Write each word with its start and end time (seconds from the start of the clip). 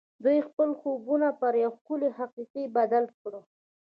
دوی 0.23 0.39
خپل 0.49 0.69
خوبونه 0.79 1.27
پر 1.39 1.53
یو 1.63 1.71
ښکلي 1.77 2.09
حقیقت 2.19 2.57
بدل 2.75 3.03
کړل 3.19 3.43